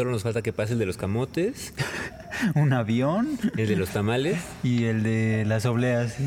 [0.00, 1.74] Solo nos falta que pase el de los camotes,
[2.54, 4.38] Un avión el de los tamales.
[4.62, 6.14] y el de las obleas.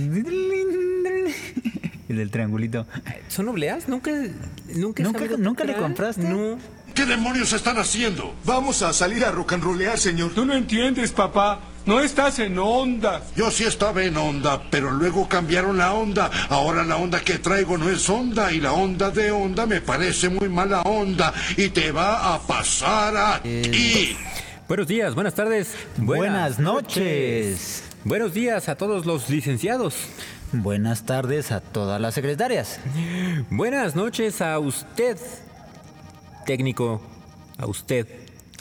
[2.09, 2.85] El del triangulito.
[3.29, 3.87] ¿Son obleas?
[3.89, 4.11] Nunca,
[4.75, 6.21] nunca, ¿Nunca- nunca le compraste?
[6.29, 6.59] No.
[6.93, 8.35] ¿Qué demonios están haciendo?
[8.45, 10.31] Vamos a salir a rock and rollear, señor.
[10.35, 11.61] Tú no entiendes, papá.
[11.85, 13.21] No estás en onda.
[13.35, 16.31] Yo sí estaba en onda, pero luego cambiaron la onda.
[16.49, 20.29] Ahora la onda que traigo no es onda y la onda de onda me parece
[20.29, 24.15] muy mala onda y te va a pasar a ti.
[24.69, 25.75] Buenos días, buenas tardes.
[25.97, 27.83] Buenas noches.
[28.05, 29.95] Buenos días a todos los licenciados.
[30.53, 32.79] Buenas tardes a todas las secretarias.
[33.49, 35.17] Buenas noches a usted,
[36.45, 37.01] técnico,
[37.57, 38.07] a usted,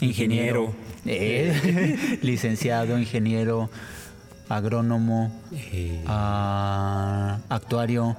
[0.03, 0.73] ingeniero,
[1.05, 3.69] Eh, licenciado, ingeniero,
[4.47, 8.15] agrónomo, eh, ah, actuario,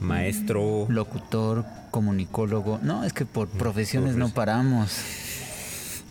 [0.00, 0.86] maestro.
[0.88, 2.78] locutor, comunicólogo.
[2.82, 5.00] No, es que por profesiones no paramos.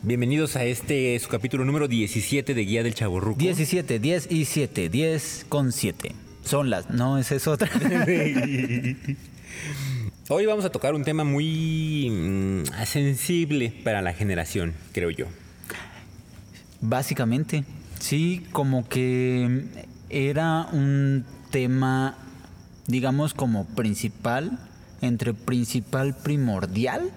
[0.04, 3.40] Bienvenidos a este su capítulo número 17 de Guía del Chaborruco.
[3.40, 6.12] 17, 10 y 7, 10 con 7.
[6.44, 7.70] Son las, no, esa es otra.
[10.30, 15.26] Hoy vamos a tocar un tema muy mm, sensible para la generación, creo yo.
[16.80, 17.64] Básicamente,
[18.00, 19.66] sí, como que
[20.10, 22.16] era un tema,
[22.88, 24.60] digamos, como principal,
[25.02, 27.12] entre principal primordial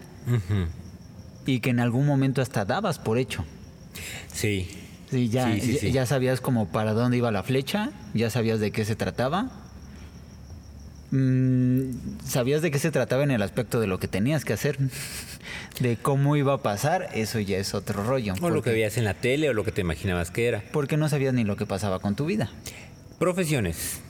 [1.47, 3.45] y que en algún momento hasta dabas por hecho.
[4.33, 4.69] Sí.
[5.11, 8.85] Sí, ya, Sí, ya sabías como para dónde iba la flecha, ya sabías de qué
[8.85, 9.64] se trataba.
[11.17, 11.91] Mm,
[12.27, 14.79] sabías de qué se trataba en el aspecto de lo que tenías que hacer,
[15.81, 18.35] de cómo iba a pasar, eso ya es otro rollo.
[18.41, 20.65] O lo que veías en la tele o lo que te imaginabas que era.
[20.73, 22.51] porque no sabías ni lo que pasaba con tu vida.
[23.21, 24.01] Profesiones.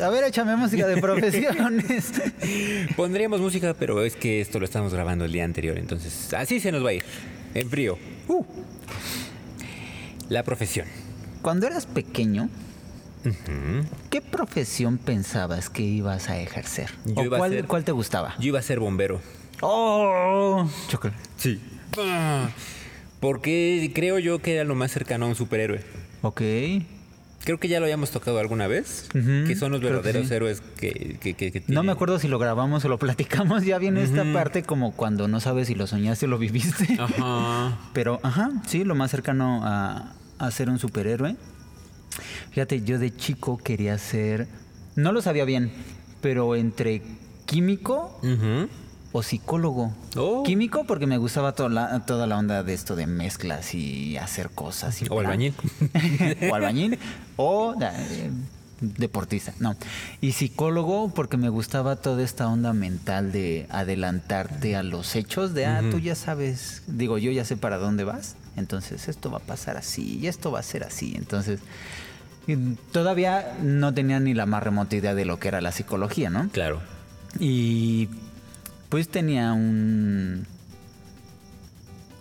[0.00, 2.12] A ver, échame música de profesiones.
[2.96, 6.72] Pondríamos música, pero es que esto lo estamos grabando el día anterior, entonces así se
[6.72, 7.04] nos va a ir,
[7.52, 7.98] en frío.
[8.28, 8.42] Uh,
[10.30, 10.86] La profesión.
[11.42, 12.48] Cuando eras pequeño,
[14.10, 16.90] ¿qué profesión pensabas que ibas a ejercer?
[17.06, 18.34] Yo ¿O iba a cuál, ser- cuál te gustaba?
[18.38, 19.20] Yo iba a ser bombero.
[19.60, 20.68] ¡Oh!
[20.88, 21.18] Chocolate.
[21.36, 21.60] Sí.
[23.20, 25.80] Porque creo yo que era lo más cercano a un superhéroe.
[26.22, 26.42] Ok.
[27.44, 30.34] Creo que ya lo habíamos tocado alguna vez, Ujú, que son los verdaderos sí.
[30.34, 33.64] héroes que, que, que- que No me acuerdo si lo grabamos o lo platicamos.
[33.66, 36.96] Ya viene esta parte como cuando no sabes si lo soñaste o lo viviste.
[36.98, 37.76] Ajá.
[37.92, 41.36] Pero, ajá, sí, lo más cercano a, a ser un superhéroe.
[42.50, 44.48] Fíjate, yo de chico quería ser,
[44.96, 45.72] no lo sabía bien,
[46.20, 47.02] pero entre
[47.46, 48.18] químico
[49.12, 49.92] o psicólogo.
[50.16, 50.42] Oh.
[50.42, 54.50] Químico porque me gustaba toda la, toda la onda de esto de mezclas y hacer
[54.50, 55.00] cosas.
[55.02, 55.28] Y O bla.
[55.28, 55.54] albañil.
[56.50, 56.98] o albañil.
[57.36, 58.30] O eh,
[58.80, 59.54] deportista.
[59.60, 59.76] No.
[60.20, 65.54] Y psicólogo porque me gustaba toda esta onda mental de adelantarte a los hechos.
[65.54, 66.82] De, ah, tú ya sabes.
[66.88, 68.34] Digo, yo ya sé para dónde vas.
[68.56, 71.14] Entonces esto va a pasar así y esto va a ser así.
[71.16, 71.60] Entonces...
[72.46, 72.56] y
[72.92, 76.48] Todavía no tenía ni la más remota idea de lo que era la psicología, ¿no?
[76.50, 76.80] Claro.
[77.38, 78.08] Y
[78.88, 80.46] pues tenía un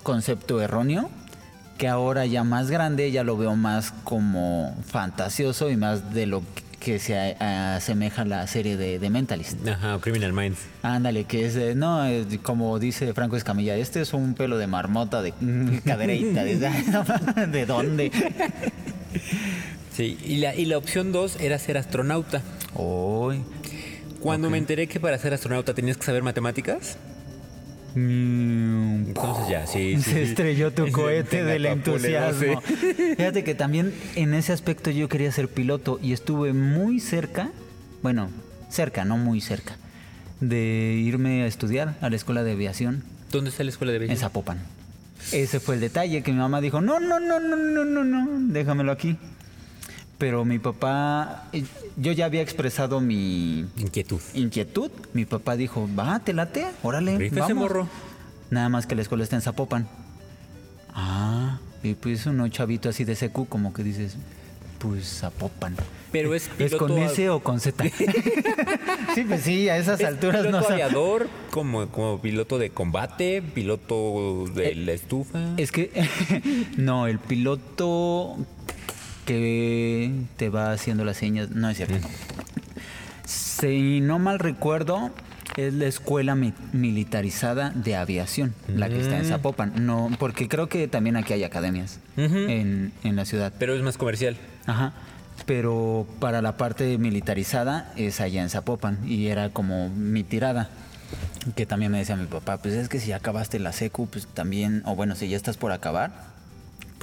[0.01, 1.09] concepto erróneo
[1.77, 6.43] que ahora ya más grande ya lo veo más como fantasioso y más de lo
[6.79, 9.65] que se asemeja a la serie de, de Mentalist.
[9.67, 10.59] Ajá, Criminal Minds.
[10.81, 12.03] Ándale, que es, de- no,
[12.41, 15.33] como dice Franco Escamilla, este es un pelo de marmota de
[15.85, 16.57] cadereita, de,
[17.47, 18.11] ¿de dónde?
[19.93, 22.41] Sí, y la, y la opción dos era ser astronauta.
[22.75, 23.41] Hoy.
[24.19, 26.97] Cuando me enteré que para ser astronauta tenías que saber matemáticas,
[27.95, 30.01] entonces ya, sí.
[30.01, 30.19] Se sí.
[30.19, 32.61] estrelló tu Sí, cohete del entusiasmo.
[33.17, 37.51] Fíjate que también en ese aspecto yo quería ser piloto y estuve muy cerca,
[38.01, 38.29] bueno,
[38.69, 39.77] cerca, no muy cerca,
[40.39, 43.03] de irme a estudiar a la escuela de aviación
[43.33, 44.27] ¿Dónde está la escuela de en belleza?
[44.27, 44.59] Zapopan.
[45.31, 48.53] Ese fue el detalle que mi mamá dijo, no, no, no, no, no, no, no,
[48.53, 49.17] déjamelo aquí.
[50.23, 51.65] Pero mi papá, eh,
[51.97, 54.21] yo ya había expresado mi Inquietud.
[54.33, 54.89] inquietud.
[55.11, 57.57] Mi papá dijo, va, te late, órale, Rífese, vamos.
[57.57, 57.87] morro.
[58.49, 59.85] Nada más que la escuela está en Zapopan.
[60.93, 64.15] Ah, y pues uno chavito así de secu, como que dices,
[64.79, 65.75] pues Zapopan.
[66.13, 67.83] Pero es ¿Es con piloto- S o con Z?
[69.15, 70.71] sí, pues sí, a esas ¿Es alturas piloto no sé.
[70.71, 75.53] aviador, como, como piloto de combate, piloto de Eh, la estufa.
[75.57, 75.91] Es que,
[76.77, 78.37] no, el piloto
[79.25, 81.95] que te va haciendo las señas, no es cierto.
[83.25, 85.11] Si no mal recuerdo,
[85.55, 89.85] es la escuela mi- militarizada de aviación, la que está en Zapopan.
[89.85, 93.53] No, porque creo que también aquí hay academias en, en la ciudad.
[93.59, 94.35] Pero es más comercial.
[94.65, 94.93] Ajá.
[95.45, 100.69] Pero para la parte militarizada es allá en Zapopan y era como mi tirada.
[101.55, 104.81] Que también me decía mi papá, pues es que si acabaste la secu, pues también,
[104.85, 106.32] o bueno, si ya estás por acabar,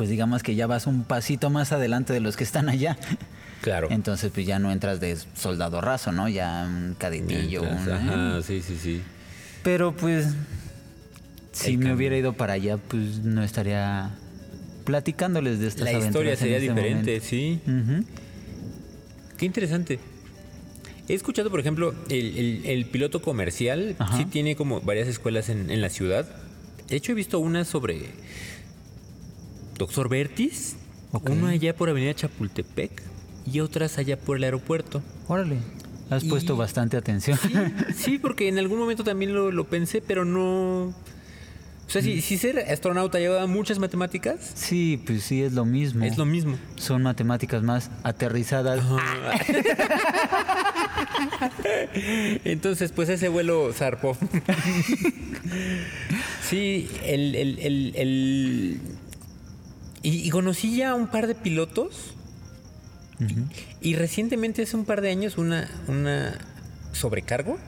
[0.00, 2.96] pues digamos que ya vas un pasito más adelante de los que están allá.
[3.60, 3.88] Claro.
[3.90, 6.26] Entonces, pues ya no entras de soldado raso, ¿no?
[6.26, 7.60] Ya un cadetillo.
[7.62, 9.02] Mientras- un- Ajá, sí, sí, sí.
[9.62, 10.28] Pero pues,
[11.52, 11.96] si El me cambio.
[11.98, 14.08] hubiera ido para allá, pues no estaría
[14.86, 17.26] platicándoles de estas La aventuras historia sería este diferente, momento.
[17.28, 17.60] sí.
[19.36, 19.98] Qué interesante.
[21.08, 24.16] He escuchado, por ejemplo, el, el- el piloto comercial Ajá.
[24.16, 26.26] sí tiene como varias escuelas en, en la ciudad.
[26.88, 28.06] De hecho, he visto una sobre
[29.80, 30.76] Doctor Vertis,
[31.10, 31.30] Ok.
[31.30, 32.90] una allá por Avenida Chapultepec
[33.50, 35.02] y otras allá por el aeropuerto.
[35.26, 35.56] Órale,
[36.10, 37.38] has Y- puesto bastante atención.
[37.42, 37.48] Sí,
[37.96, 40.88] sí, porque en algún momento también lo, lo pensé, pero no...
[40.88, 40.94] O
[41.92, 42.20] sea, Mm.
[42.20, 46.04] si, ser astronauta lleva muchas matemáticas, Sí, pues sí, es lo mismo.
[46.04, 46.56] es lo mismo.
[46.76, 48.84] Son matemáticas más aterrizadas.
[52.44, 54.16] Entonces, pues ese vuelo zarpó.
[56.48, 58.80] sí, el, el, el, el-
[60.02, 62.14] Y, y conocí ya un par de pilotos.
[63.82, 66.38] Y recientemente, hace un par de años, una, una
[66.92, 67.58] sobrecargo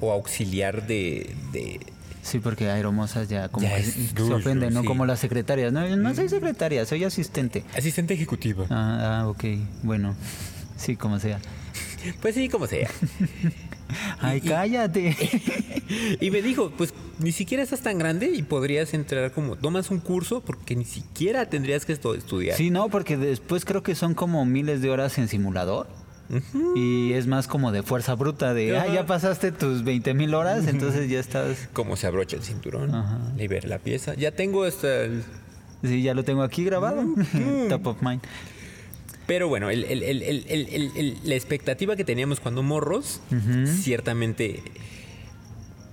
[0.00, 1.80] o auxiliar de, de-
[2.22, 4.80] Sí, porque aeromosas ya como Ya que es se ofenden, ¿no?
[4.82, 4.86] sí.
[4.86, 5.72] Como las secretarias.
[5.72, 7.64] No, no soy secretaria, soy asistente.
[7.76, 8.66] asistente ejecutiva.
[8.70, 9.44] Ah, ah, ok,
[9.82, 10.14] bueno.
[10.76, 11.38] Sí, como sea.
[12.22, 12.88] Pues sí, como sea.
[14.20, 15.16] Ay, Y- cállate.
[16.20, 19.98] Y me dijo, pues ni siquiera estás tan grande y podrías entrar como, tomas un
[20.00, 22.56] curso porque ni siquiera tendrías que estudiar.
[22.56, 25.86] Sí, no, porque después creo que son como miles de horas en simulador.
[26.74, 30.66] Y es más como de fuerza bruta, de, ah, ya pasaste tus 20 mil horas,
[30.66, 31.68] entonces ya estás...
[31.74, 33.18] Cómo se abrocha el cinturón, Ajá.
[33.36, 34.14] libera la pieza.
[34.14, 34.88] Ya tengo esta...
[35.82, 37.04] Sí, ya lo tengo aquí grabado.
[37.68, 38.22] Top of mind.
[39.26, 43.20] Pero bueno, el- la expectativa que teníamos cuando morros,
[43.82, 44.62] ciertamente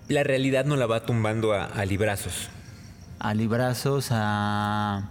[0.10, 2.50] la realidad no la va tumbando a, a librazos.
[3.20, 5.10] A librazos, a...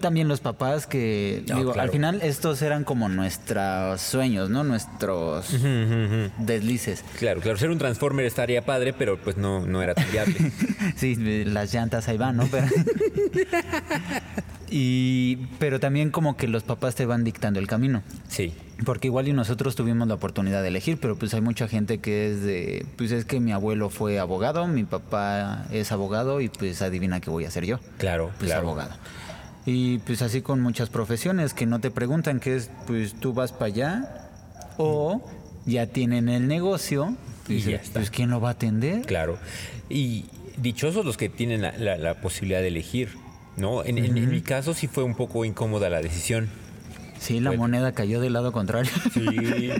[0.00, 1.84] También los papás que, No, digo, claro.
[1.86, 4.64] al final estos eran como nuestros sueños, ¿no?
[4.64, 5.50] Nuestros
[6.38, 7.04] deslices.
[7.18, 10.34] Claro, claro, ser un Transformer estaría padre, pero pues no, no era tan viable.
[10.96, 12.46] Sí, las llantas ahí van, ¿no?
[12.50, 12.66] Pero,
[14.70, 18.02] y, pero también como que los papás te van dictando el camino.
[18.28, 18.52] Sí.
[18.84, 22.30] Porque igual y nosotros tuvimos la oportunidad de elegir, pero pues hay mucha gente que
[22.30, 26.82] es de, pues es que mi abuelo fue abogado, mi papá es abogado y pues
[26.82, 27.78] adivina qué voy a hacer yo.
[27.98, 28.68] Claro, Pues claro.
[28.68, 28.94] abogado.
[29.64, 33.52] Y pues así con muchas profesiones que no te preguntan que es, pues tú vas
[33.52, 34.28] para allá
[34.76, 35.22] o
[35.64, 37.16] ya tienen el negocio,
[37.48, 38.00] Y dices, ya está.
[38.00, 39.02] pues ¿quién lo va a atender?
[39.06, 39.38] Claro.
[39.88, 40.26] Y
[40.58, 43.08] dichosos los que tienen la, la- la posibilidad de elegir,
[43.56, 43.84] ¿no?
[43.84, 46.48] En, en- en mi caso sí fue un poco incómoda la decisión.
[47.18, 47.62] Sí, la Bueno.
[47.62, 48.90] moneda cayó del lado contrario.
[49.14, 49.70] Sí,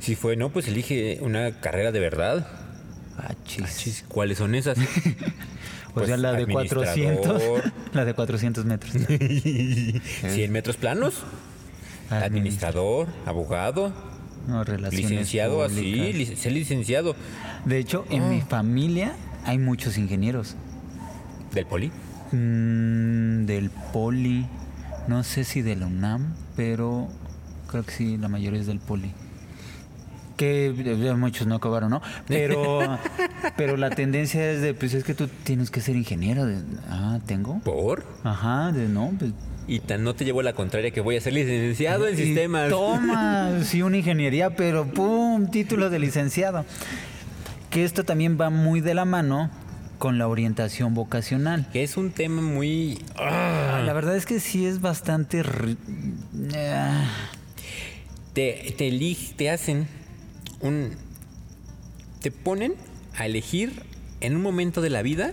[0.00, 2.46] sí fue, no, pues elige una carrera de verdad.
[3.18, 3.62] Ah, chis.
[3.64, 4.78] Ah, chis, ¿Cuáles son esas?
[5.90, 6.88] O Pues, sea, la de 400,
[7.28, 7.72] administrador.
[7.92, 8.92] la de 400 metros.
[8.92, 11.22] 100 metros planos.
[12.10, 13.92] Administrador, abogado,
[14.48, 16.14] No, licenciado así, públicas.
[16.32, 17.14] lic- ser licenciado
[17.64, 18.28] De hecho, en Ah.
[18.28, 19.14] mi familia
[19.44, 20.56] hay muchos ingenieros.
[21.52, 21.92] del poli.
[22.34, 24.46] Mm, del Poli,
[25.06, 27.08] no sé si de la UNAM, pero
[27.70, 29.12] creo que sí, la mayoría es del Poli.
[30.36, 32.02] Que eh, muchos no acabaron, ¿no?
[32.26, 32.98] Pero,
[33.56, 36.44] pero la tendencia es de, pues es que tú tienes que ser ingeniero.
[36.44, 36.56] De,
[36.90, 37.60] ah, ¿tengo?
[37.60, 38.04] ¿Por?
[38.24, 39.30] Ajá, de no, pues
[39.68, 42.68] Y tan no te llevo la contraria que voy a ser licenciado en Y sistemas.
[42.68, 45.46] Toma, sí, una ingeniería, pero ¡pum!
[45.50, 46.64] Título de licenciado.
[47.70, 49.50] Que esto también va muy de la mano
[50.04, 51.66] con la orientación vocacional.
[51.72, 53.02] Que es un tema muy...
[53.16, 55.42] ah, La verdad es que sí es bastante...
[56.54, 57.04] ah,
[58.34, 59.88] te, te, te hacen
[60.60, 60.90] un...
[62.20, 62.74] Te ponen
[63.16, 63.82] a elegir
[64.20, 65.30] en un momento de la vida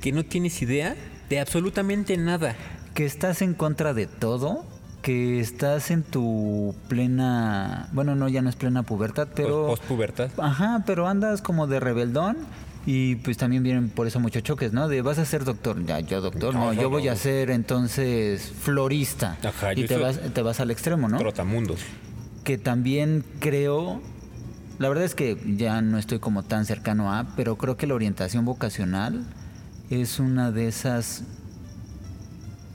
[0.00, 0.96] que no tienes idea
[1.28, 2.56] de absolutamente nada.
[2.94, 4.64] que estás en contra de todo,
[5.02, 7.90] que estás en tu plena...
[7.92, 9.66] Bueno, no, ya no es plena pubertad, pero...
[9.66, 10.30] Post pubertad.
[10.38, 12.38] Ajá, pero andas como de rebeldón
[12.86, 14.88] y pues también vienen por eso muchos choques, ¿no?
[14.88, 17.12] De vas a ser doctor, ya yo doctor, no, No, no, yo voy no.
[17.12, 21.18] a ser entonces florista Ajá, y te vas, te vas al extremo, ¿no?
[21.18, 21.80] Trotamundos.
[22.44, 24.00] Que también creo,
[24.78, 27.94] la verdad es que ya no estoy como tan cercano a, pero creo que la
[27.94, 29.24] orientación vocacional
[29.90, 31.22] es una de esas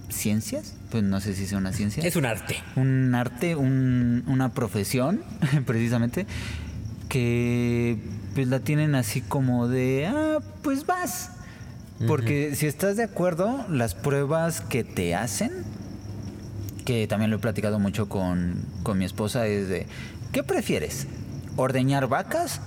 [0.10, 2.58] ciencias, pues no sé si sea una ciencia Es un arte.
[2.76, 5.22] un arte, un- una profesión,
[5.66, 6.26] precisamente,
[7.10, 7.98] que
[8.36, 11.32] pues la tienen así como de, ah, pues vas.
[12.08, 15.51] Porque si estás de acuerdo, las pruebas que te hacen,
[16.84, 19.88] que también lo he platicado mucho con, con mi esposa, es de,
[20.34, 21.08] ¿qué prefieres?
[21.56, 22.60] ¿Ordeñar vacas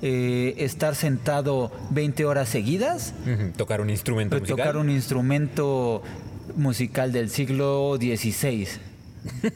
[0.00, 3.14] eh, estar sentado 20 horas seguidas,
[3.56, 4.56] Tocar un instrumento musical.
[4.56, 6.02] tocar un instrumento
[6.56, 8.68] musical del siglo XVI.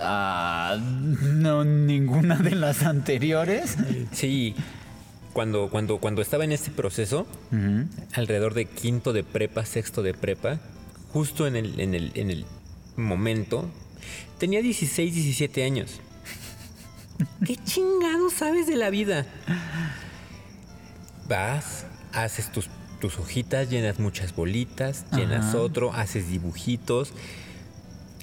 [0.00, 0.76] Ah,
[1.22, 3.76] no, ninguna de las anteriores.
[4.10, 4.56] Sí,
[5.34, 7.26] cuando, cuando, cuando estaba en este proceso,
[8.14, 10.60] alrededor de quinto de prepa, sexto de prepa,
[11.12, 12.46] justo en el, en el, en el
[12.96, 13.68] momento,
[14.38, 16.00] tenía 16, 17 años.
[17.46, 19.26] ¿Qué chingado sabes de la vida?
[21.28, 22.68] Vas, haces tus,
[23.00, 25.58] tus hojitas, llenas muchas bolitas, llenas Ajá.
[25.58, 27.12] otro, haces dibujitos.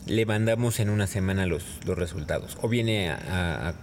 [0.05, 2.57] Le mandamos en una semana los, los resultados.
[2.61, 3.75] O viene a- a- a-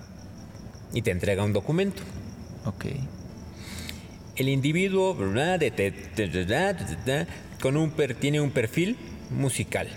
[0.92, 2.02] y te entrega un documento.
[2.64, 2.86] Ok.
[4.36, 5.16] El individuo
[7.60, 8.96] con un per- tiene un perfil
[9.30, 9.88] musical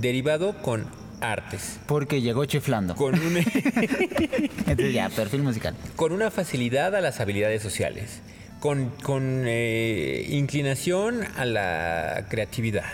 [0.00, 0.86] derivado con
[1.20, 2.94] artes, Porque llegó chiflando.
[2.94, 3.36] con, un-
[4.66, 5.74] Entonces ya, perfil musical.
[5.94, 8.20] con una facilidad a las habilidades sociales,
[8.60, 12.84] con, con, eh, inclinación a la creatividad,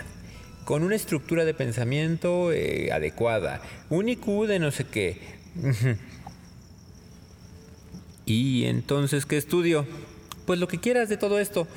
[0.65, 5.17] con una estructura de pensamiento eh, adecuada, un IQ de no sé qué.
[8.25, 9.85] ¿Y entonces qué estudio?
[10.45, 11.67] Pues lo que quieras de todo esto.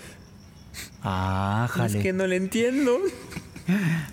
[1.02, 2.98] Ah, Es que no le entiendo.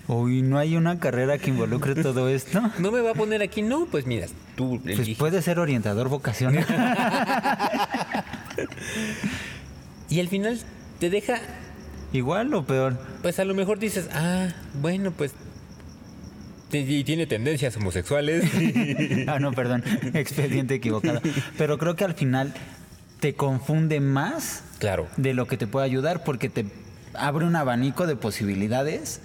[0.08, 2.60] Uy, ¿no hay una carrera que involucre todo esto?
[2.78, 4.26] No me va a poner aquí, no, pues mira,
[4.56, 6.66] tú Pues puede ser orientador vocacional.
[10.08, 10.60] Y al final
[11.00, 11.38] te deja,
[12.12, 12.96] Igual o peor.
[13.22, 14.48] pues a lo mejor dices, ah,
[14.80, 15.32] bueno, pues.
[16.72, 18.44] Y tiene tendencias homosexuales.
[19.26, 19.82] Ah, no, perdón.
[20.14, 21.20] Expediente equivocado.
[21.56, 22.52] Pero creo que al final
[23.20, 25.08] te confunde más claro.
[25.16, 26.66] de lo que te puede ayudar porque te
[27.14, 29.20] abre un abanico de posibilidades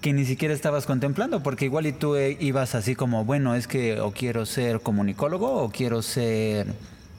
[0.00, 3.66] que ni siquiera estabas contemplando, porque igual y tú eh, ibas así como, bueno, es
[3.66, 6.68] que o quiero ser comunicólogo o quiero ser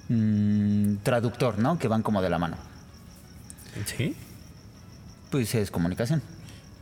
[0.08, 1.78] mm, traductor, ¿no?
[1.78, 2.56] Que van como de la mano.
[3.86, 4.16] ¿Sí?
[5.30, 6.22] Pues es comunicación.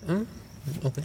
[0.07, 0.99] Mm, ok.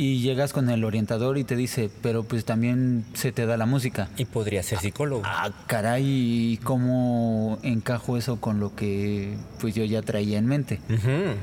[0.00, 3.66] Y llegas con el orientador y te dice, pero pues también se te da la
[3.66, 4.08] música.
[4.16, 5.22] Y podría ser psicólogo.
[5.24, 10.78] Ah, caray, ¿y ¿cómo encajo eso con lo que pues yo ya traía en mente?
[10.88, 11.34] Ujú.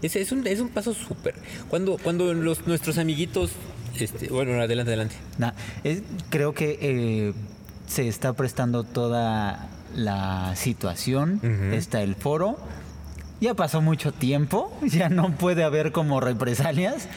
[0.00, 1.34] Es, es un, es un paso súper.
[1.68, 3.50] Cuando, cuando los, nuestros amiguitos.
[3.98, 5.16] Este, bueno, adelante, adelante.
[5.84, 7.32] Es- creo que eh,
[7.86, 11.38] se está prestando toda la situación,
[11.74, 12.56] está el foro,
[13.42, 17.08] ya pasó mucho tiempo, ya no puede haber como represalias,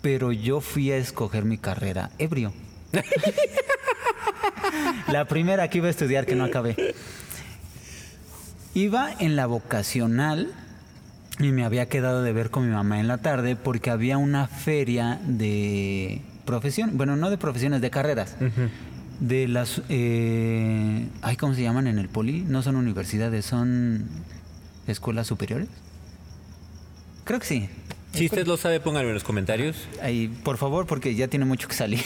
[0.00, 2.52] pero yo fui a escoger mi carrera ebrio.
[5.08, 6.94] la primera que iba a estudiar que no acabé.
[8.74, 10.52] Iba en la vocacional
[11.40, 14.46] y me había quedado de ver con mi mamá en la tarde porque había una
[14.46, 18.36] feria de profesión, bueno, no de profesiones, de carreras.
[19.18, 22.44] De las, eh, ay, ¿cómo se llaman en el poli?
[22.46, 24.08] No son universidades, son
[24.86, 25.68] escuelas superiores.
[27.24, 27.68] Creo que sí.
[28.12, 29.76] Si usted lo sabe, pónganlo en los comentarios.
[30.02, 32.02] Ahí, por favor, porque ya tiene mucho que salir.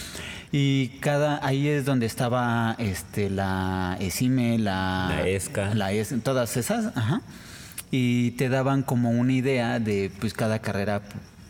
[0.52, 5.74] y cada ahí es donde estaba este la ESIME, la La ESCA.
[5.74, 7.20] la ES- todas esas, ajá.
[7.90, 11.02] Y te daban como una idea de pues cada carrera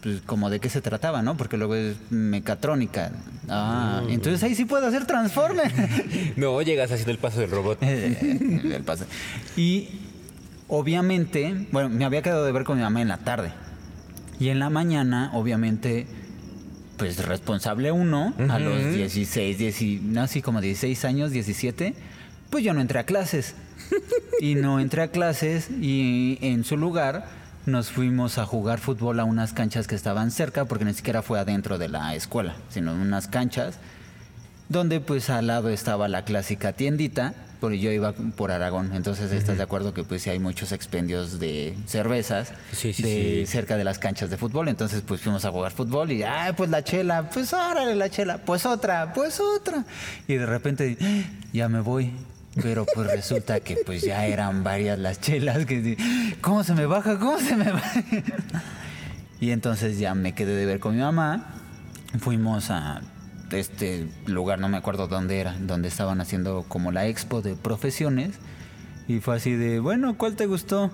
[0.03, 1.37] pues, como de qué se trataba, ¿no?
[1.37, 3.13] Porque luego es mecatrónica.
[3.49, 5.71] Ah, entonces ahí sí puedo hacer Transformer.
[6.37, 7.81] No, llegas haciendo el paso del robot.
[7.85, 9.05] El pase.
[9.57, 9.89] Y
[10.75, 13.53] obviamente, bueno, me había quedado de ver con mi mamá en la tarde.
[14.41, 16.07] Y en la mañana, obviamente,
[16.97, 21.95] pues responsable uno, a los 16, 10, no, así como 16 años, 17,
[22.49, 23.55] pues yo no entré a clases.
[24.41, 27.27] Y no entré a clases y en su lugar
[27.67, 31.39] nos fuimos a jugar fútbol a unas canchas que estaban cerca, porque ni siquiera fue
[31.39, 33.79] adentro de la escuela, sino en unas canchas
[34.71, 39.57] donde pues al lado estaba la clásica tiendita, porque yo iba por Aragón, entonces estás
[39.57, 43.85] de acuerdo que pues sí hay muchos expendios de cervezas Sí, sí, de cerca de
[43.85, 47.31] las canchas de fútbol, entonces pues fuimos a jugar fútbol y ah, pues la chela,
[47.31, 49.85] pues órale la chela, pues otra, pues otra.
[50.27, 52.11] Y de repente "Ah, ya me voy.
[52.61, 55.97] Pero pues resulta que pues ya eran varias las chelas que
[56.41, 57.19] ¿cómo se me baja?
[57.19, 58.03] ¿Cómo se me baja?
[59.41, 61.47] Y entonces ya me quedé de ver con mi mamá.
[62.19, 63.01] Fuimos a
[63.53, 68.31] este lugar, no me acuerdo dónde era, donde estaban haciendo como la expo de profesiones.
[69.09, 70.91] Y fue así de, bueno, ¿cuál te gustó?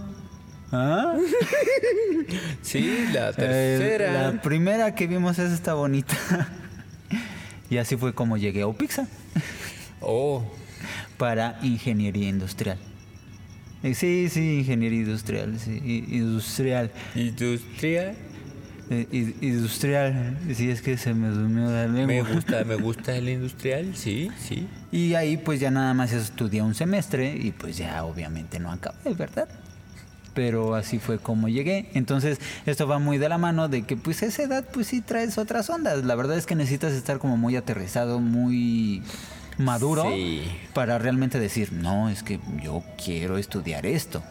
[0.72, 1.14] ¿Ah?
[2.62, 4.30] Sí, la Eh, tercera.
[4.32, 6.14] la primera que vimos es esta bonita.
[7.70, 9.06] y así fue como llegué a Upixa
[10.00, 10.42] Oh,
[11.18, 12.78] para ingeniería industrial.
[13.82, 16.90] Eh, Sí, sí, ingeniería industrial, sí, i- industrial.
[18.90, 22.06] Eh, industrial, si es que se me durmió la lengua.
[22.06, 24.66] Me gusta, me gusta el industrial, sí, sí.
[24.90, 29.12] Y ahí pues ya nada más estudié un semestre y pues ya obviamente no acabé,
[29.14, 29.46] ¿verdad?
[30.32, 31.90] Pero así fue como llegué.
[31.94, 35.00] Entonces esto va muy de la mano de que pues a esa edad pues sí
[35.02, 36.04] traes otras ondas.
[36.04, 39.02] La verdad es que necesitas estar como muy aterrizado, muy
[39.58, 40.42] maduro Sí.
[40.72, 44.22] para realmente decir, no, es que yo quiero estudiar esto.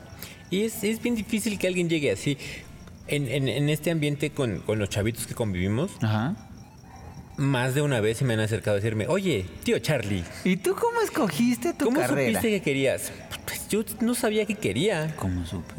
[0.50, 2.38] Y es, es bien difícil que alguien llegue así.
[3.08, 6.36] En, en- en este ambiente con, con los chavitos que convivimos, Ajá.
[7.38, 10.76] más de una vez se me han acercado a decirme, oye, tío Charlie, ¿Y tú
[10.76, 12.40] cómo escogiste tu ¿cómo carrera?
[12.40, 13.12] supiste que querías?
[13.46, 15.16] Pues yo no sabía que quería.
[15.16, 15.74] ¿Cómo supe?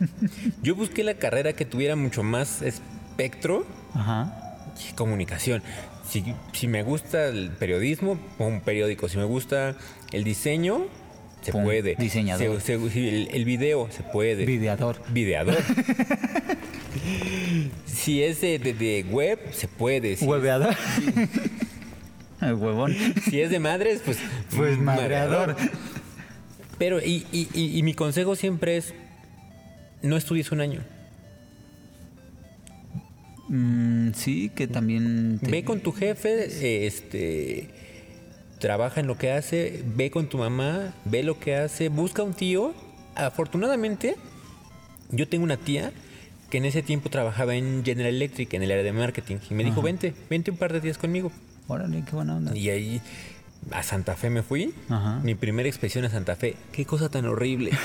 [0.62, 3.64] Yo busqué la carrera que tuviera mucho más espectro
[3.94, 4.34] Ajá.
[4.90, 5.62] y comunicación.
[6.08, 9.08] Si, si me gusta el periodismo, un periódico.
[9.08, 9.76] Si me gusta
[10.10, 10.86] el diseño,
[11.44, 11.94] se Pum, puede.
[11.96, 12.60] diseñador.
[12.60, 14.44] Se- se- si el, el video, se puede.
[14.46, 15.00] Videador.
[15.12, 15.58] Videador.
[17.86, 20.16] si es de, de- de web, se puede.
[20.16, 20.74] Si, Hueveador.
[22.40, 22.94] El huevón.
[23.30, 24.18] si es de madres, pues.
[24.56, 25.56] Pues madreador.
[26.78, 28.92] Pero, y, y- y- y mi consejo siempre es:
[30.02, 30.80] no estudies un año.
[33.48, 35.38] Mm, sí, que también...
[35.42, 37.68] te- Ve con tu jefe, este.
[38.64, 42.32] Trabaja en lo que hace, ve con tu mamá, ve lo que hace, busca un
[42.32, 42.72] tío.
[43.14, 44.16] Afortunadamente,
[45.10, 45.92] yo tengo una tía
[46.48, 49.64] que en ese tiempo trabajaba en General Electric, en el área de marketing, y me
[49.64, 51.30] dijo, vente, vente un par de días conmigo.
[51.68, 52.56] Órale, qué buena onda.
[52.56, 53.02] Y ahí
[53.70, 54.72] a Santa Fe me fui.
[54.88, 55.20] Ajá.
[55.22, 56.56] Mi primera expedición a Santa Fe.
[56.72, 57.70] Qué cosa tan horrible.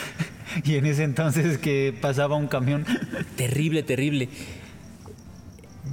[0.63, 2.83] Y en ese entonces que pasaba un camión.
[3.35, 4.29] terrible, terrible.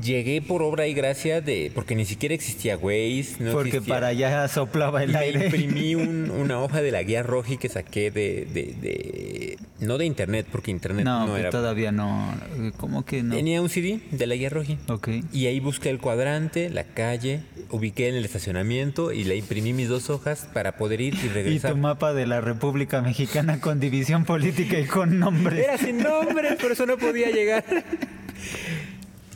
[0.03, 1.71] Llegué por obra y gracia de.
[1.75, 3.37] porque ni siquiera existía Waze.
[3.41, 5.45] No porque existía- para allá soplaba Y el me aire.
[5.47, 10.07] imprimí un- una hoja de la guía roji que saqué de, de- de- No de
[10.07, 11.51] internet, porque internet No, no, pues era.
[11.51, 12.35] todavía no.
[12.77, 13.35] ¿Cómo que no?
[13.35, 14.79] Tenía un CD de la guía roji.
[14.89, 15.09] Ok.
[15.33, 19.89] Y ahí busqué el cuadrante, la calle, ubiqué en el estacionamiento y le imprimí mis
[19.89, 21.73] dos hojas para poder ir y Y regresar.
[21.73, 25.65] tu mapa de la República Mexicana con división política y con nombres.
[25.65, 27.65] Era sin nombre, por eso no podía llegar.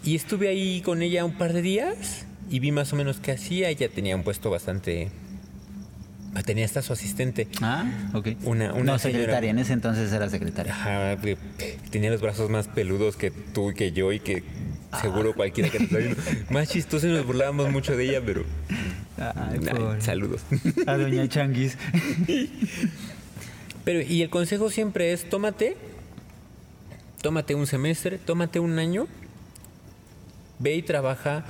[0.04, 3.32] Y estuve ahí con ella un par de días y vi más o menos qué
[3.32, 3.68] hacía.
[3.68, 5.10] Ella tenía un puesto bastante.
[6.46, 7.48] Tenía hasta su asistente.
[7.60, 8.28] Ah, ok.
[8.44, 9.50] Una- una no, señora- secretaria.
[9.50, 10.72] En ese entonces era secretaria.
[10.74, 11.18] Ajá,
[11.90, 14.42] tenía los brazos más peludos que tú y que yo y que
[15.02, 16.16] seguro cualquiera que te está viendo.
[16.50, 18.44] Más chistoso y nos burlábamos mucho de ella, pero.
[19.18, 20.42] Ay, Ay, saludos.
[20.86, 21.76] A Doña Changuis.
[23.84, 25.76] Pero, y el consejo siempre es: tómate,
[27.22, 29.06] tómate un semestre, tómate un año,
[30.60, 31.44] ve y trabaja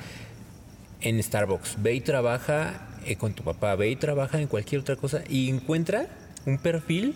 [1.03, 4.96] en Starbucks, ve y trabaja eh, con tu papá, ve y trabaja en cualquier otra
[4.96, 6.07] cosa y encuentra
[6.46, 7.14] un perfil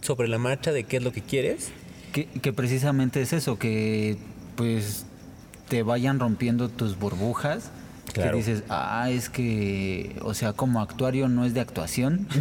[0.00, 1.70] sobre la marcha de qué es lo que quieres.
[2.12, 4.18] Que, que precisamente es eso, que
[4.56, 5.06] pues
[5.68, 7.70] te vayan rompiendo tus burbujas.
[8.12, 8.32] Claro.
[8.32, 12.28] Que dices, ah, es que, o sea, como actuario no es de actuación.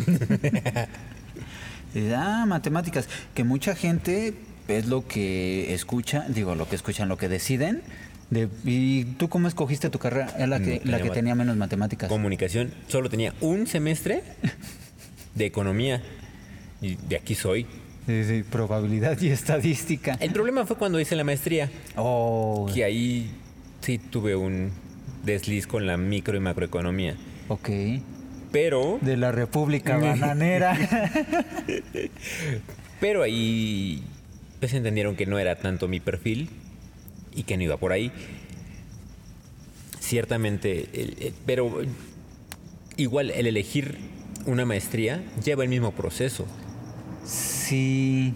[2.15, 3.09] Ah, matemáticas.
[3.33, 4.35] Que mucha gente
[4.67, 7.81] es lo que escucha, digo, lo que escuchan, lo que deciden.
[8.29, 10.31] De, ¿Y tú cómo escogiste tu carrera?
[10.37, 12.09] Era la No que, tenía la que tenía menos matemáticas.
[12.09, 14.21] Comunicación, solo tenía un semestre
[15.35, 16.01] de economía
[16.81, 17.65] y de aquí soy.
[18.05, 20.15] Sí, sí, probabilidad y estadística.
[20.19, 23.29] El problema fue cuando hice la maestría, Oh, que ahí
[23.81, 24.71] sí tuve un
[25.23, 27.15] desliz con la micro y macroeconomía.
[27.47, 27.69] ok.
[28.51, 30.75] Pero, De la República Bananera.
[32.99, 34.03] pero ahí
[34.59, 36.49] pues entendieron que no era tanto mi perfil
[37.39, 38.11] y que no iba por ahí.
[39.99, 41.81] Ciertamente, el- el- pero
[42.97, 43.97] igual el elegir
[44.45, 46.45] una maestría lleva el mismo proceso.
[47.25, 48.33] Sí,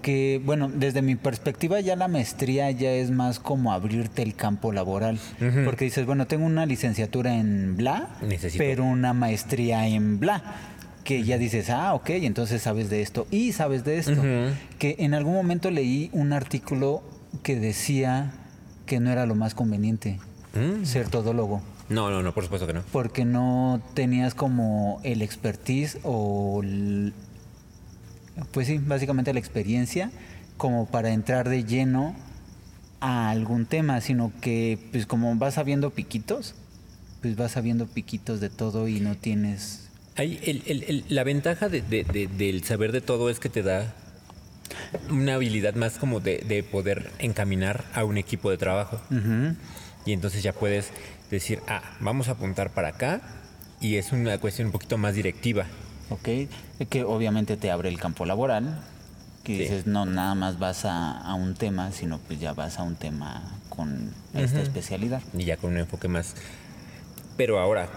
[0.00, 4.72] que bueno, desde mi perspectiva ya la maestría ya es más como abrirte el campo
[4.72, 5.18] laboral,
[5.64, 8.64] porque dices, bueno, tengo una licenciatura en bla, Necesito.
[8.64, 10.42] pero una maestría en bla,
[11.04, 14.20] que ya dices, ah, ok, entonces sabes de esto y sabes de esto.
[14.78, 17.02] Que en algún momento leí un artículo
[17.44, 18.32] que decía
[18.92, 20.18] que no era lo más conveniente
[20.54, 20.84] Mm.
[20.84, 21.62] ser todólogo.
[21.88, 22.82] No, no, no, por supuesto que no.
[22.92, 27.14] Porque no tenías como el expertise o el-
[28.52, 30.10] pues sí, básicamente la experiencia
[30.58, 32.14] como para entrar de lleno
[33.00, 36.54] a algún tema, sino que pues como vas sabiendo piquitos,
[37.22, 39.88] pues vas sabiendo piquitos de todo y no tienes...
[40.16, 43.94] Hay el- la ventaja de- de- de- del saber de todo es que te da
[45.10, 49.00] una habilidad más como de, de poder encaminar a un equipo de trabajo.
[50.04, 50.90] Y entonces ya puedes
[51.30, 53.20] decir, ah, vamos a apuntar para acá.
[53.80, 55.66] Y es una cuestión un poquito más directiva.
[56.10, 56.28] ¿Ok?
[56.90, 58.80] Que obviamente te abre el campo laboral
[59.44, 59.58] Que Sí.
[59.62, 62.94] dices, no, nada más vas a, a un tema, sino pues ya vas a un
[62.96, 65.20] tema con esta especialidad.
[65.36, 66.34] Y ya con un enfoque más.
[67.36, 67.88] Pero ahora,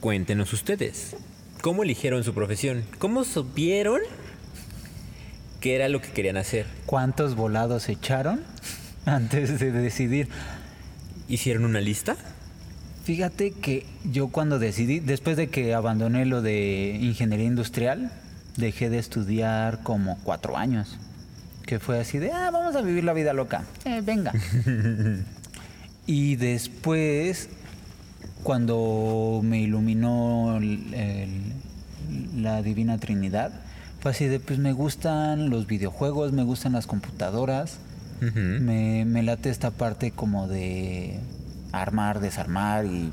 [0.00, 1.14] cuéntenos ustedes.
[1.62, 2.84] ¿Cómo eligieron su profesión?
[2.98, 4.00] ¿Cómo supieron
[5.60, 6.66] qué era lo que querían hacer?
[6.86, 8.40] ¿Cuántos volados echaron
[9.06, 10.28] antes de decidir?
[11.28, 12.16] ¿Hicieron una lista?
[13.04, 18.10] Fíjate que yo cuando decidí, después de que abandoné lo de ingeniería industrial,
[18.56, 20.98] dejé de estudiar como cuatro años.
[21.66, 23.64] Que fue así de, ah, vamos a vivir la vida loca.
[23.84, 24.32] Eh, venga.
[26.06, 27.48] y después,
[28.42, 33.52] cuando me iluminó el- el- la Divina Trinidad,
[34.06, 37.78] fue así de, pues me gustan los videojuegos, me gustan las computadoras.
[38.20, 41.18] me, me late esta parte como de
[41.72, 43.10] armar, desarmar y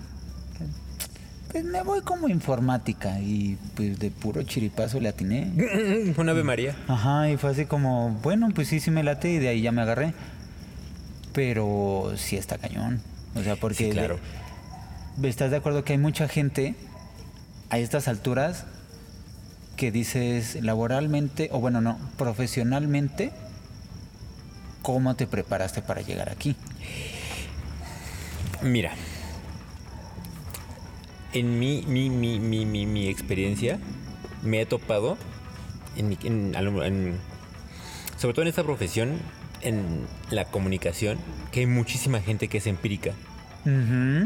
[1.51, 6.13] pues me voy como informática y pues de puro chiripazo le atiné.
[6.15, 6.75] Un Ave María.
[6.87, 9.71] Ajá, y fue así como, bueno, pues sí, sí me late y de ahí ya
[9.71, 10.13] me agarré.
[11.33, 13.01] Pero sí está cañón.
[13.33, 13.85] O sea, porque...
[13.85, 14.19] Sí, claro.
[15.23, 16.75] ¿Estás de acuerdo que hay mucha gente
[17.71, 18.67] a estas alturas
[19.75, 23.31] que dices laboralmente, o bueno, no, profesionalmente,
[24.81, 26.55] cómo te preparaste para llegar aquí?
[28.61, 28.93] Mira.
[31.33, 33.79] En mi, mi, mi, mi, mi, mi experiencia,
[34.43, 35.17] me he topado,
[35.95, 37.19] en, en-
[38.17, 39.17] sobre todo en esta profesión,
[39.61, 41.17] en la comunicación,
[41.51, 43.13] que hay muchísima gente que es empírica.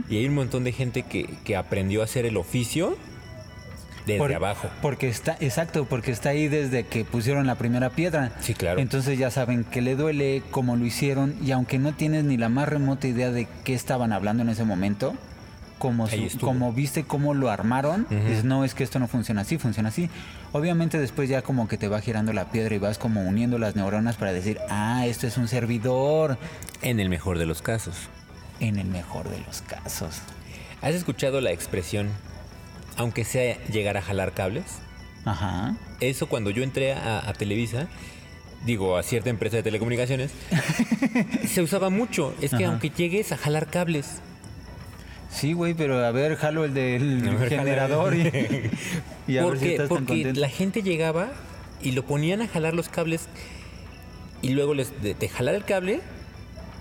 [0.10, 2.98] Y hay un montón de gente que, que aprendió a hacer el oficio
[4.08, 4.70] desde Por- abajo.
[4.82, 8.32] Porque está, exacto, porque está ahí desde que pusieron la primera piedra.
[8.40, 8.80] Sí, claro.
[8.80, 12.50] Entonces ya saben que le duele, cómo lo hicieron, y aunque no tienes ni la
[12.50, 15.14] más remota idea de qué estaban hablando en ese momento,
[15.78, 19.60] como, su- como viste cómo lo armaron, dices, no, es que esto no funciona así,
[19.60, 20.10] funciona así.
[20.52, 23.76] Obviamente después ya como que te va girando la piedra y vas como uniendo las
[23.76, 26.40] neuronas para decir, ah, esto es un servidor,
[26.82, 27.96] En el mejor de los casos.
[28.60, 30.16] en el mejor de los casos.
[30.82, 32.10] ¿Has escuchado la expresión,
[32.98, 34.66] aunque sea llegar a jalar cables?
[35.26, 35.76] Ajá.
[36.00, 37.88] Eso cuando yo entré a, a Televisa,
[38.66, 40.32] digo, a cierta empresa de telecomunicaciones,
[41.48, 42.34] se usaba mucho.
[42.42, 42.74] Es que Ajá.
[42.74, 44.22] aunque llegues a jalar cables,
[45.30, 48.22] Sí, güey, pero a ver, jalo el del ver, generador y,
[49.28, 51.28] y a ver si porque, estás porque la gente llegaba
[51.82, 53.28] y lo ponían a jalar los cables
[54.42, 56.00] y luego les, de, de jalar el cable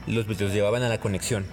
[0.06, 1.44] los, los llevaban a la conexión.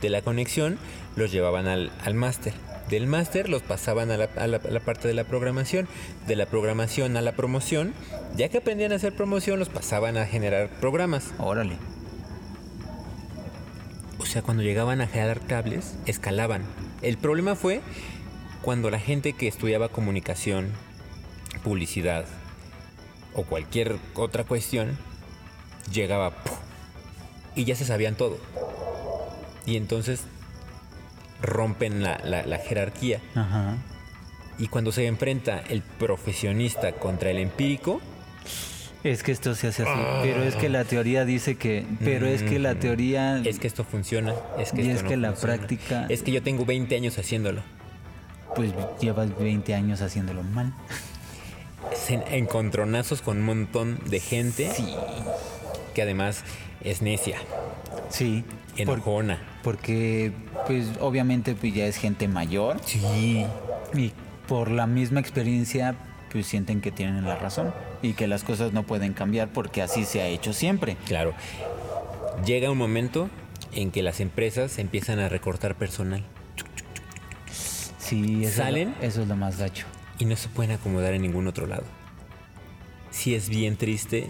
[0.00, 0.78] De la conexión
[1.16, 2.52] los llevaban al, al máster.
[2.88, 5.88] Del máster los pasaban a la, a la- a la parte de la programación.
[6.26, 7.94] De la programación a la promoción.
[8.36, 11.32] Ya que aprendían a hacer promoción, los pasaban a generar programas.
[11.38, 11.76] Órale.
[14.18, 16.62] O sea, cuando llegaban a jalar cables, escalaban.
[17.02, 17.80] El problema fue
[18.62, 20.70] cuando la gente que estudiaba comunicación,
[21.62, 22.24] publicidad
[23.34, 24.96] o cualquier otra cuestión
[25.92, 26.54] llegaba ¡puf!
[27.54, 28.38] y ya se sabían todo.
[29.66, 30.22] Y entonces
[31.42, 33.20] rompen la, la- la jerarquía.
[33.34, 33.76] Ajá.
[34.58, 38.00] Y cuando se enfrenta el profesionista contra el empírico,
[39.04, 40.00] Es que esto se hace así.
[40.22, 41.86] Pero es que la teoría dice que.
[42.02, 43.38] Pero es que la teoría.
[43.44, 44.34] es que esto funciona.
[44.58, 45.56] Es que Y esto es no que la funciona.
[45.58, 47.62] práctica- Es que yo tengo 20 años haciéndolo.
[48.56, 50.72] Pues llevas 20 años haciéndolo mal.
[52.08, 54.70] en encontronazos con un montón de gente
[55.94, 56.42] que además
[56.82, 57.38] es necia,
[58.10, 58.44] Sí.
[58.84, 59.38] por- enojona.
[59.66, 60.30] Porque,
[60.68, 62.76] pues, obviamente, pues ya es gente mayor.
[62.84, 63.44] Sí.
[63.94, 64.12] Y
[64.46, 65.96] por la misma experiencia,
[66.30, 67.74] pues sienten que tienen la razón.
[68.00, 70.96] Y que las cosas no pueden cambiar porque así se ha hecho siempre.
[71.06, 71.34] Claro.
[72.44, 73.28] Llega un momento
[73.72, 76.24] en que las empresas empiezan a recortar personal
[77.98, 78.90] Sí, eso, ¿Salen?
[78.90, 79.86] Es lo, eso es lo más gacho.
[80.20, 81.82] y no se pueden acomodar en ningún otro lado.
[83.10, 84.28] Sí es bien triste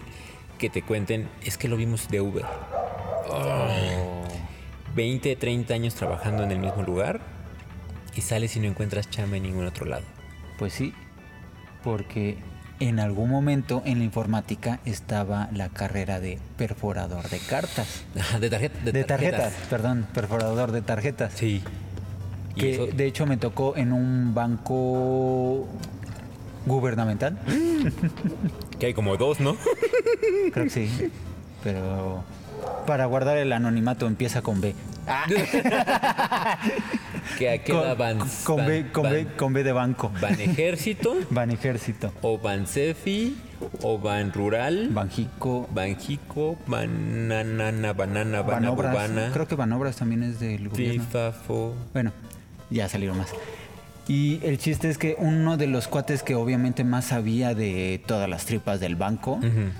[0.57, 2.45] que te cuenten, es que lo vimos de Uber.
[4.97, 7.21] 20, 30 años trabajando en el mismo lugar
[8.15, 10.03] y sales y no encuentras chamba en ningún otro lado.
[10.57, 10.91] Pues sí,
[11.83, 12.37] porque
[12.79, 18.05] en algún momento en la informática estaba la carrera de perforador de cartas.
[18.39, 21.33] De, tarjeta- De tarjetas, perdón, perforador de tarjetas.
[21.33, 21.61] Sí.
[22.55, 25.67] Que eso- de hecho me tocó en un banco
[26.65, 27.37] gubernamental.
[28.79, 29.55] que hay como dos, ¿no?
[30.53, 31.11] Creo que sí.
[31.63, 32.23] Pero
[32.87, 34.73] para guardar el anonimato empieza con B.
[37.37, 39.71] que a qué Con, va Ban, con B, Ban- con, B, Ban- con B de
[39.71, 40.11] banco.
[40.21, 42.13] Ban Ejército, Ban Ejército.
[42.21, 43.37] o Ban Cefi,
[43.81, 45.67] o Ban Rural, Banjico.
[45.73, 48.41] Banjico, Bananana, Banana.
[48.41, 51.03] Banabubana, Creo que Banobras también es del gobierno.
[51.03, 51.75] Fifafo.
[51.93, 52.11] Bueno,
[52.69, 53.29] ya salieron más.
[54.09, 58.29] Y el chiste es que uno de los cuates que obviamente más sabía de todas
[58.29, 59.37] las tripas del banco,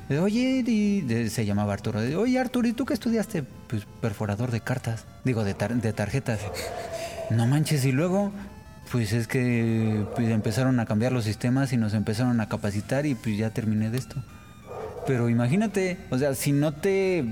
[0.09, 3.43] de, oye, de- se llamaba Arturo, de, oye Arturo, ¿y tú qué estudiaste?
[3.67, 6.39] Pues perforador de cartas, digo, de, tar- de tarjetas.
[7.29, 8.31] No manches, y luego,
[8.91, 13.13] pues es que pues, empezaron a cambiar los sistemas y nos empezaron a capacitar y
[13.15, 14.15] pues ya terminé de esto.
[15.05, 17.23] Pero imagínate, o sea, si no te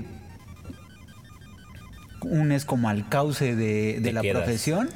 [2.22, 4.42] unes como al cauce de, de la quedas.
[4.42, 4.88] profesión,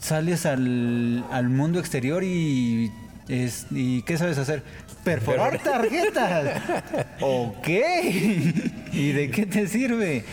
[0.00, 2.90] sales al, al mundo exterior y,
[3.28, 4.62] es, y ¿qué sabes hacer?
[5.04, 6.62] Perforar tarjetas.
[7.20, 7.68] ¿Ok?
[8.92, 10.24] ¿Y de qué te sirve?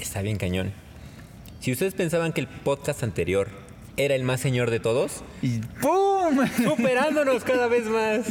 [0.00, 0.72] Está bien cañón.
[1.60, 3.48] Si ustedes pensaban que el podcast anterior
[3.96, 6.46] era el más señor de todos, Y ¡pum!
[6.64, 8.26] superándonos cada vez más.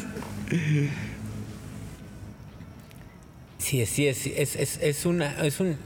[3.58, 5.78] Sí, sí, es, es, es, es una, es un,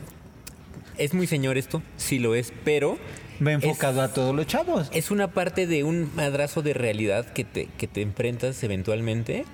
[0.98, 2.98] es muy señor esto, sí lo es, pero
[3.46, 4.90] Va es- enfocado a todos los chavos.
[4.94, 9.46] es una parte de un madrazo de realidad que te, que te enfrentas eventualmente.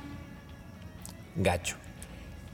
[1.38, 1.76] Gacho.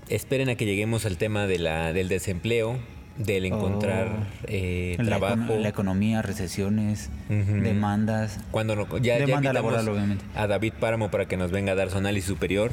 [0.09, 2.77] Esperen a que lleguemos al tema de la, del desempleo,
[3.17, 4.45] del encontrar Oh.
[4.47, 5.55] eh, trabajo.
[5.59, 8.39] la economía, recesiones, demandas.
[8.51, 10.25] Cuando no- ya, ya Demanda invitamos laboral, obviamente.
[10.35, 12.71] a David Páramo para que nos venga a dar su análisis superior.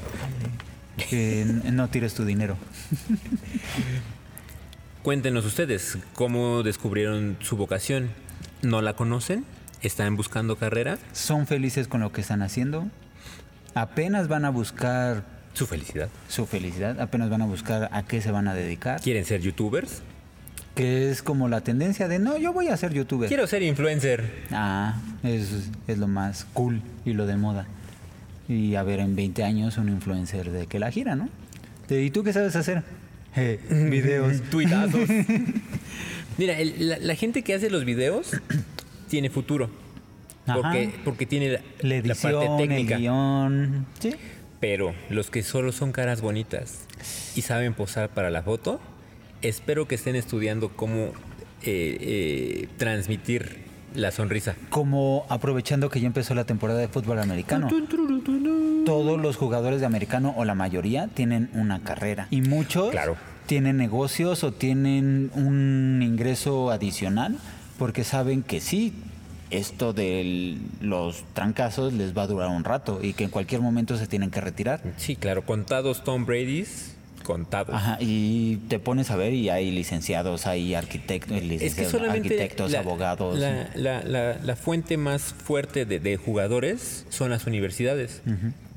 [1.09, 2.57] Que no tires tu dinero.
[5.03, 8.11] Cuéntenos ustedes cómo descubrieron su vocación.
[8.63, 9.45] ¿No la conocen?
[9.83, 10.99] ¿Están buscando carrera?
[11.13, 12.87] Son felices con lo que están haciendo.
[13.75, 15.23] Apenas van a buscar
[15.55, 16.11] Su felicidad.
[16.29, 19.01] su felicidad, apenas van a buscar a qué se van a dedicar.
[19.01, 20.03] ¿Quieren ser youtubers?
[20.81, 23.29] Que es como la tendencia de, no, yo voy a ser youtuber.
[23.29, 24.45] Quiero ser influencer.
[24.51, 27.67] Ah, es, es lo más cool y lo de moda.
[28.49, 31.29] Y a ver, en 20 años un influencer de que la gira, ¿no?
[31.91, 32.83] ¿Y tú qué sabes hacer?
[33.37, 34.41] Eh, videos.
[34.51, 35.09] Tuitazos.
[36.39, 38.31] Mira, el- la, la gente que hace los videos
[39.09, 39.71] tiene futuro.
[40.47, 40.55] Ajá.
[40.63, 42.95] Porque, porque tiene la, La la edición, parte técnica.
[42.95, 43.87] el guion.
[43.99, 44.15] Sí.
[44.61, 46.81] Pero los que solo son caras bonitas
[47.37, 48.81] y saben posar para la foto,
[49.43, 51.13] espero que estén estudiando cómo eh,
[51.63, 53.59] eh, transmitir
[53.95, 54.55] la sonrisa.
[54.69, 57.69] Como aprovechando que ya empezó la temporada de fútbol americano.
[58.87, 62.29] Todos los jugadores de americano, o la mayoría, tienen una carrera.
[62.31, 63.17] Y muchos Claro.
[63.47, 67.37] tienen negocios o tienen un ingreso adicional
[67.79, 68.93] porque saben que sí,
[69.51, 73.97] esto de los trancazos les va a durar un rato y que en cualquier momento
[73.97, 74.81] se tienen que retirar.
[74.97, 77.75] Sí, claro, contados Tom Brady's, contados.
[77.75, 82.81] Ajá, y te pones a ver y hay licenciados, hay arquitectos, Es que arquitectos, la,
[82.81, 83.39] abogados.
[83.39, 88.23] La, la- la- la fuente más fuerte de, de jugadores son las universidades.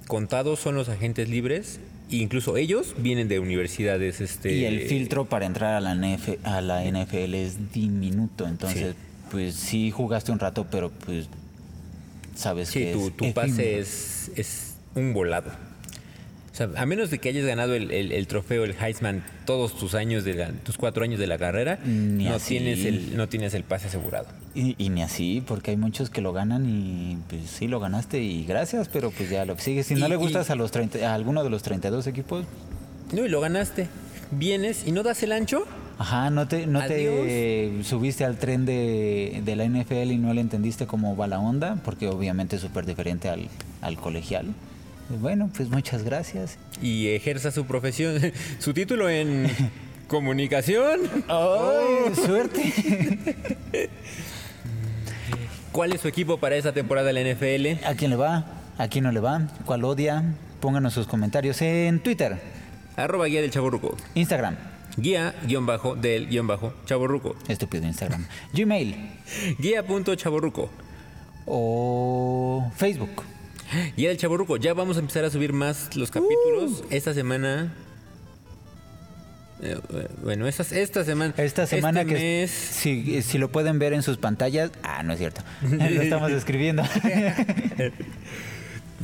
[0.07, 1.79] Contados son los agentes libres.
[2.11, 4.21] e incluso ellos vienen de universidades.
[4.21, 8.95] Este, Y el filtro para entrar a la, NF a la NFL es diminuto, entonces
[9.31, 11.27] pues sí jugaste un rato, pero pues
[12.35, 15.51] sabes Sí, que tu, es tu pase es un volado.
[16.53, 19.75] O sea, a menos de que hayas ganado el, el- el trofeo, el Heisman, todos
[19.75, 22.59] tus años de la- tus cuatro años de la carrera, Ni no así.
[22.59, 24.27] tienes, el, no tienes el pase asegurado.
[24.53, 28.21] Y, y ni así, porque hay muchos que lo ganan y pues sí lo ganaste
[28.21, 29.81] y gracias, pero pues ya lo que sigue.
[29.83, 32.45] Si no Y- le y- gustas a los 30, a alguno de los 32 equipos,
[33.11, 33.87] No, y lo ganaste.
[34.29, 35.65] Vienes y no das el ancho.
[35.97, 40.41] ajá, no te, no te subiste al tren de, de la NFL y no le
[40.41, 43.47] entendiste cómo va la onda, porque obviamente es súper diferente al,
[43.81, 44.53] al colegial.
[45.09, 46.57] Y Bueno, pues muchas gracias.
[46.81, 48.19] y ejerza su profesión,
[48.59, 49.49] su título en
[50.07, 50.99] comunicación.
[51.27, 53.89] ¡Ay, suerte!
[55.71, 57.85] ¿Cuál es su equipo para esta temporada de la NFL?
[57.85, 58.45] ¿A quién le va?
[58.77, 59.47] ¿A quién no le va?
[59.65, 60.23] ¿Cuál odia?
[60.59, 62.39] Pónganos sus comentarios en Twitter,
[62.95, 63.97] Arroba guía del chaborruco.
[64.15, 64.55] Instagram,
[64.97, 67.35] Guía guion bajo del guion bajo chaborruco.
[67.47, 68.95] estúpido Instagram, Gmail
[69.59, 70.69] Guía punto chaborruco.
[71.47, 73.23] o Facebook.
[73.97, 74.57] Guía del chaborruco.
[74.57, 76.83] Ya vamos a empezar a subir más los capítulos.
[76.89, 77.73] Esta semana.
[79.61, 81.33] eh, eh, bueno, esta, esta semana.
[81.37, 82.51] Esta semana este que mes.
[82.51, 86.83] si, si lo pueden ver en sus pantallas, ah, no es cierto, lo estamos escribiendo.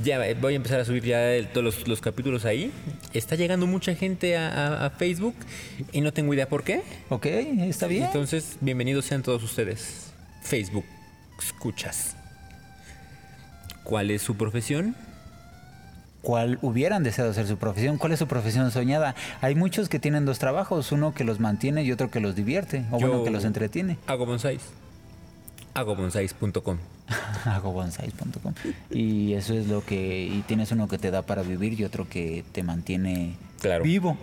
[0.04, 2.72] Ya eh, voy a empezar a subir ya el- todos los, los capítulos ahí.
[3.14, 5.36] Está llegando mucha gente a, a- a Facebook
[5.92, 6.84] y no tengo idea por qué.
[7.10, 8.04] ok, está bien.
[8.06, 10.12] Entonces, bienvenidos sean todos ustedes.
[10.42, 10.86] Facebook,
[11.42, 12.16] escuchas.
[13.84, 14.96] ¿Cuál es su profesión?
[16.22, 17.98] ¿Cuál hubieran deseado ser su profesión?
[17.98, 19.16] ¿Cuál es su profesión soñada?
[19.42, 22.84] Hay muchos que tienen dos trabajos, uno que los mantiene y otro que los divierte,
[22.92, 23.98] o Yo que los entretiene.
[24.06, 24.62] Hago bonsáis.
[25.74, 26.78] Hagobonsais.com.
[28.92, 30.26] Y eso es lo que.
[30.26, 33.84] Y tienes uno que te da para vivir y otro que te mantiene Claro.
[33.84, 34.18] vivo.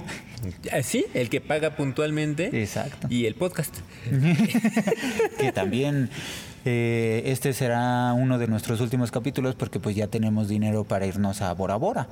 [0.73, 2.63] Ah, Sí, el que paga puntualmente.
[2.63, 3.07] Exacto.
[3.11, 3.75] Y el podcast.
[5.39, 6.11] que también
[6.69, 11.41] Eh, este será uno de nuestros últimos capítulos porque pues ya tenemos dinero para irnos
[11.41, 12.09] a Bora Bora.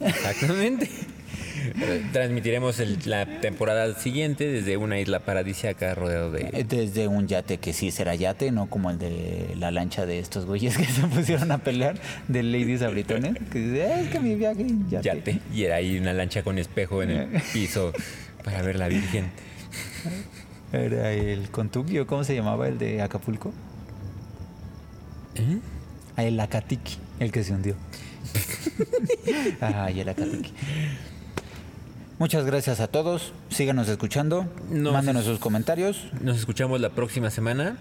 [0.00, 0.90] Exactamente.
[2.12, 6.42] Transmitiremos el- la temporada siguiente desde una isla paradisíaca rodeado de...
[6.52, 10.18] Eh, Desde un yate que sí será yate, no como el de la lancha de
[10.18, 13.32] estos güeyes que se pusieron a pelear de Ladies Abritones.
[13.50, 15.04] Que dice, "Eh, es que mi viaje yate.
[15.08, 15.40] yate.
[15.54, 17.92] Y era ahí una lancha con espejo en el piso
[18.44, 19.30] para ver la Virgen.
[20.72, 23.54] Era el contubio, ¿cómo se llamaba el de Acapulco?
[25.38, 25.58] ¿Eh?
[26.16, 27.74] El Acatiqui, el que se hundió.
[29.60, 30.52] Ay, el Acatiqui.
[32.18, 33.32] Muchas gracias a todos.
[33.50, 34.46] Síganos escuchando.
[34.70, 36.08] Nos- Mándenos sus comentarios.
[36.22, 37.76] Nos escuchamos la próxima semana.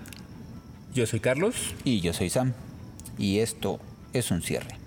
[0.94, 1.74] Yo soy Carlos.
[1.86, 2.54] Y yo soy Sam.
[3.18, 3.80] Y esto
[4.14, 4.78] es un cierre.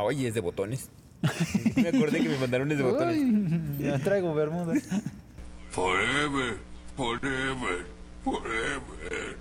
[0.00, 0.90] Oye, es de botones.
[1.76, 3.18] Me acordé que me mandaron es de botones.
[3.78, 4.82] ya traigo bermudas.
[5.70, 6.58] Forever,
[6.96, 7.86] forever,
[8.22, 9.36] forever.